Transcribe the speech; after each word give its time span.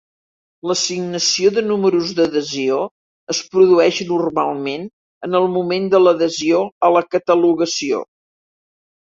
L'assignació 0.69 1.51
de 1.57 1.63
números 1.65 2.13
d'adhesió 2.19 2.79
es 3.35 3.41
produeix 3.53 4.01
normalment 4.13 4.89
en 5.29 5.41
el 5.41 5.47
moment 5.59 5.87
de 5.95 6.03
l'adhesió 6.07 6.65
o 6.89 6.93
la 6.97 7.07
catalogació. 7.17 8.05